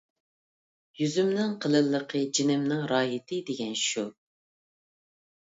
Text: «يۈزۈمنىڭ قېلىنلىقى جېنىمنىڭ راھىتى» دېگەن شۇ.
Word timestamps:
«يۈزۈمنىڭ 1.01 1.51
قېلىنلىقى 1.65 2.21
جېنىمنىڭ 2.39 2.81
راھىتى» 2.93 3.41
دېگەن 3.51 3.79
شۇ. 3.85 4.07